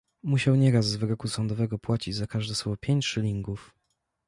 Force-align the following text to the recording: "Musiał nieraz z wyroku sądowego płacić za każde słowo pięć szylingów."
"Musiał 0.23 0.55
nieraz 0.55 0.85
z 0.87 0.95
wyroku 0.95 1.27
sądowego 1.27 1.79
płacić 1.79 2.15
za 2.15 2.27
każde 2.27 2.55
słowo 2.55 2.77
pięć 2.77 3.05
szylingów." 3.05 3.73